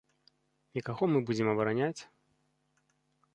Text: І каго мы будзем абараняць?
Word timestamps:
І 0.79 0.81
каго 0.87 1.09
мы 1.15 1.21
будзем 1.27 1.47
абараняць? 1.53 1.99